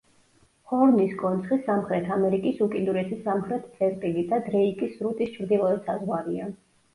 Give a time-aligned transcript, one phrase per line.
[0.69, 6.51] ჰორნის კონცხი სამხრეთ ამერიკის უკიდურესი სამხრეთ წერტილი და დრეიკის სრუტის ჩრდილოეთ საზღვარია.